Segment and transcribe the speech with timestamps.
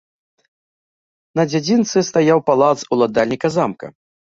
[1.41, 3.95] На дзядзінцы стаяў палац уладальніка замка.